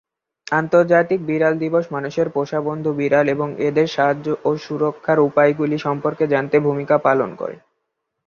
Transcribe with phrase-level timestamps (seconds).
[0.51, 6.57] আন্তর্জাতিক বিড়াল দিবস মানুষের পোষা বন্ধু বিড়াল এবং এদের সাহায্য ও সুরক্ষার উপায়গুলি সম্পর্কে জানতে
[6.59, 7.55] ভূমিকা পালন করে।